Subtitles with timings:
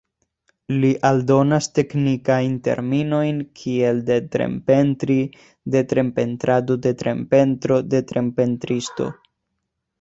[0.83, 5.19] Li aldonas teknikajn terminojn kiel detrem-pentri,
[5.77, 9.11] detrem-pentrado, detrem-pentro, detrem-pentristo.